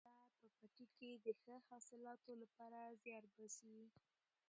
[0.09, 3.77] بزګر په پټي کې د ښه حاصلاتو لپاره زیار باسي